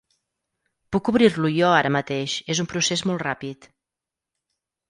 [0.95, 3.73] Puc obrir-lo jo ara mateix, és un procés molt ràpid.